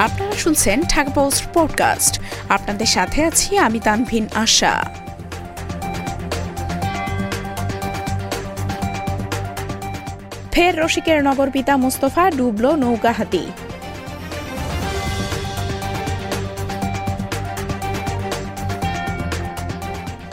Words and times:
আপনারা 0.00 0.32
শুনছেন 0.32 0.82
Dhaka 0.82 1.10
post 1.10 1.44
podcast. 1.54 2.20
আপনাদের 2.48 2.86
সাথে 2.86 3.24
আছি 3.24 3.58
আমি 3.58 3.80
তানভিন 3.80 4.28
আশা। 4.34 4.84
ফের 10.52 10.78
রসিকের 10.78 11.24
নগর 11.24 11.50
পিতা 11.50 11.76
মুস্তফা 11.76 12.30
ডুবল 12.30 12.74
নৌকাহাতি। 12.74 13.46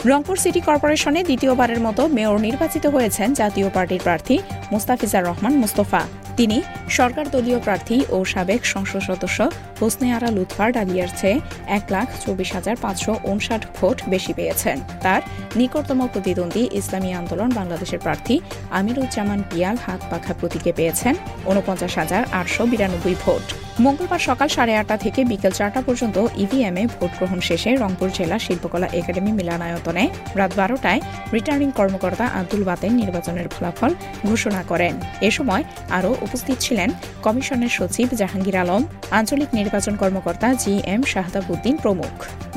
রংপুর 0.06 0.36
সিটি 0.36 0.60
কর্পোরেশনে 0.60 1.22
দ্বিতীয়বারের 1.22 1.80
মতো 1.80 2.06
মেয়র 2.06 2.40
নির্বাচিত 2.40 2.86
হয়েছেন 2.86 3.34
জাতীয় 3.34 3.70
পার্টির 3.70 4.00
প্রার্থী 4.02 4.38
মুস্তাফিজার 4.72 5.24
রহমান 5.24 5.54
মুস্তফা। 5.54 6.00
তিনি 6.38 6.58
সরকার 6.98 7.26
দলীয় 7.34 7.58
প্রার্থী 7.66 7.96
ও 8.14 8.18
সাবেক 8.32 8.60
সংসদ 8.74 9.02
সদস্য 9.08 9.38
হোসনে 9.80 10.08
আরা 10.16 10.28
লুৎফার 10.36 10.68
ডালিয়ার 10.76 11.10
চেয়ে 11.20 11.38
এক 11.78 11.84
লাখ 11.94 12.08
চব্বিশ 12.24 12.50
হাজার 12.56 12.76
পাঁচশো 12.84 13.12
উনষাট 13.30 13.62
ভোট 13.76 13.98
বেশি 14.12 14.32
পেয়েছেন। 14.38 14.76
তার 15.04 15.20
নিকটতম 15.58 16.00
প্রতিদ্বন্দ্বী 16.12 16.62
ইসলামী 16.80 17.10
আন্দোলন 17.20 17.50
বাংলাদেশের 17.58 18.00
প্রার্থী 18.04 18.34
আমিরুজ্জামান 18.78 19.40
পিয়াল 19.50 19.76
হাত 19.86 20.00
পাখা 20.10 20.32
প্রতীকে 20.40 20.70
পেয়েছেন 20.78 21.14
উনপঞ্চাশ 21.50 21.92
হাজার 22.00 22.22
আটশো 22.40 22.62
বিরানব্বই 22.70 23.16
ভোট। 23.24 23.46
মঙ্গলবার 23.86 24.22
সকাল 24.28 24.48
সাড়ে 24.56 24.72
আটটা 24.80 24.96
থেকে 25.04 25.20
বিকেল 25.30 25.52
চারটা 25.58 25.80
পর্যন্ত 25.86 26.16
ইভিএমে 26.44 26.84
ভোট 26.94 27.12
গ্রহণ 27.18 27.38
শেষে 27.48 27.70
রংপুর 27.82 28.08
জেলা 28.18 28.36
শিল্পকলা 28.38 28.88
একাডেমি 28.98 29.32
মিলনায়তনে 29.38 30.04
রাত 30.38 30.52
বারোটায় 30.60 31.00
রিটার্নিং 31.34 31.68
কর্মকর্তা 31.78 32.26
আব্দুল 32.38 32.62
বাতেন 32.68 32.92
নির্বাচনের 33.00 33.48
ফলাফল 33.54 33.92
ঘোষণা 34.28 34.62
করেন। 34.70 34.94
এ 35.28 35.30
সময় 35.30 35.62
আরও 35.98 36.10
উপস্থিত 36.28 36.56
ছিলেন 36.66 36.88
কমিশনের 37.26 37.72
সচিব 37.78 38.08
জাহাঙ্গীর 38.20 38.56
আলম, 38.62 38.82
আঞ্চলিক 39.18 39.50
নির্বাচন 39.58 39.94
কর্মকর্তা 40.02 40.48
জি 40.62 40.74
এম 40.94 41.02
শাহদাবুদ্দিন 41.12 41.74
প্রমুখ। 41.82 42.14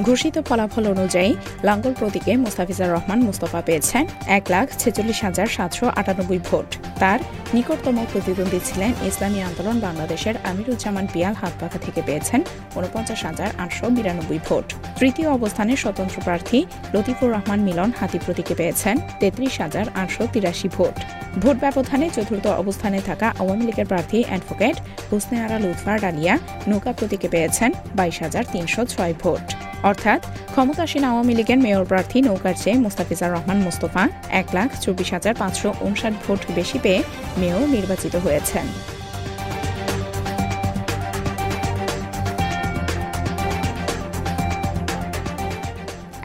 ঘোষিত 0.08 0.36
ফলাফল 0.48 0.86
অনুযায়ী 0.96 1.32
লাঙ্গল 1.68 1.94
প্রতীকে 2.00 2.32
মোস্তাফিজার 2.44 2.94
রহমান 2.96 3.20
মুস্তফা 3.28 3.62
পেয়েছেন 3.68 4.04
এক 4.38 4.44
লাখ 4.54 4.68
ছেচল্লিশ 4.82 5.20
হাজার 5.28 5.48
সাতশো 5.56 5.86
আটানব্বই 6.00 6.40
ভোট। 6.48 6.70
তার 7.02 7.20
নিকটতম 7.56 7.98
প্রতিদ্বন্দ্বী 8.12 8.60
ছিলেন 8.68 8.92
ইসলামী 9.10 9.40
আন্দোলন 9.50 9.78
বাংলাদেশের 9.86 10.36
আমিরুজ্জামান 10.52 11.06
পিয়াল 11.14 11.36
হাতপাখা 11.42 11.80
থেকে 11.86 12.02
পেয়েছেন 12.08 12.40
উনপঞ্চাশ 12.80 13.22
হাজার 13.30 13.50
আটশো 13.64 13.86
বিরানব্বই 13.96 14.40
ভোট। 14.48 14.68
তৃতীয় 15.00 15.30
অবস্থানে 15.38 15.74
স্বতন্ত্র 15.84 16.18
প্রার্থী 16.28 16.60
লতিফুর 16.94 17.30
রহমান 17.36 17.60
মিলন 17.68 17.90
হাতি 18.00 18.18
প্রতীকে 18.26 18.54
পেয়েছেন 18.60 18.96
তেত্রিশ 19.20 19.54
হাজার 19.64 19.86
আটশো 20.02 20.24
তিরাশি 20.34 20.68
ভোট। 20.76 20.96
ভোট 21.42 21.58
ব্যবধানে 21.64 22.08
চতুর্থ 22.16 22.46
অবস্থানে 22.62 23.00
থাকা 23.10 23.28
আওয়ামী 23.42 23.64
লীগের 23.68 23.88
প্রার্থী 23.92 24.20
অ্যাডভোকেট 24.28 24.76
হুসনে 25.10 25.38
আরা 25.46 25.58
লুৎফার 25.64 25.98
ডালিয়া 26.04 26.34
নৌকা 26.70 26.92
প্রতীকে 26.98 27.28
পেয়েছেন 27.34 27.70
বাইশ 27.98 28.18
হাজার 28.24 28.44
তিনশো 28.54 28.82
ছয় 28.94 29.14
ভোট। 29.22 29.46
অর্থাৎ 29.84 30.22
ক্ষমতাসীন 30.52 31.04
আওয়ামী 31.04 31.34
লীগের 31.36 31.58
মেয়র 31.58 31.86
প্রার্থী 31.86 32.18
নৌকার 32.22 32.56
চেয়ে 32.64 32.78
মুস্তাফিজার 32.78 33.32
রহমান 33.32 33.58
মোস্তফা 33.58 34.04
এক 34.30 34.48
লাখ 34.54 34.70
চব্বিশ 34.80 35.10
হাজার 35.14 35.34
পাঁচশো 35.36 35.70
উনষাট 35.82 36.14
ভোট 36.24 36.42
বেশি 36.56 36.80
পেয়ে 36.80 37.04
মেয়র 37.38 37.62
নির্বাচিত 37.70 38.16
হয়েছেন। 38.16 38.68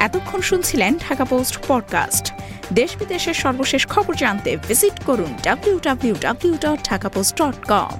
এতক্ষণ 0.06 0.40
শুনছিলেন 0.40 0.92
ঢাকা 1.08 1.24
পোস্ট 1.24 1.54
পডকাস্ট। 1.68 2.24
দেশ 2.72 2.90
বিদেশের 2.96 3.34
সর্বশেষ 3.34 3.82
খবর 3.86 4.14
জানতে 4.14 4.50
ভিজিট 4.68 4.96
করুন 5.04 5.32
W 5.42 5.76
W 5.82 6.14
W 6.20 6.54
dot 6.54 6.78
Dhaka 6.88 7.08
post 7.08 7.42
dot 7.42 7.58
com 7.68 7.98